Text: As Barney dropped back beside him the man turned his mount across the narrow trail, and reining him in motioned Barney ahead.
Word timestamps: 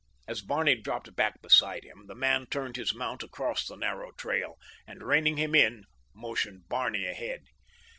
As 0.27 0.41
Barney 0.41 0.73
dropped 0.73 1.15
back 1.15 1.43
beside 1.43 1.83
him 1.83 2.07
the 2.07 2.15
man 2.15 2.47
turned 2.47 2.75
his 2.75 2.91
mount 2.95 3.21
across 3.21 3.67
the 3.67 3.75
narrow 3.75 4.11
trail, 4.13 4.57
and 4.87 5.03
reining 5.03 5.37
him 5.37 5.53
in 5.53 5.83
motioned 6.11 6.67
Barney 6.67 7.05
ahead. 7.05 7.43